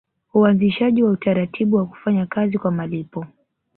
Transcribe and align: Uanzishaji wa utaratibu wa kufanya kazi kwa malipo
Uanzishaji 0.33 1.03
wa 1.03 1.11
utaratibu 1.11 1.75
wa 1.77 1.85
kufanya 1.85 2.25
kazi 2.25 2.57
kwa 2.57 2.71
malipo 2.71 3.25